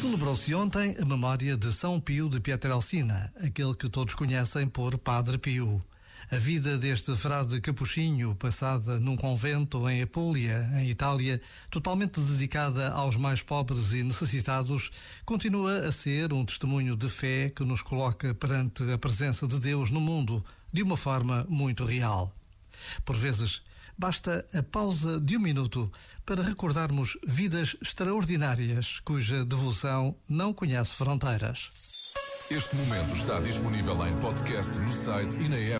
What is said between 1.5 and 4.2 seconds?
de São Pio de Pietrelcina, aquele que todos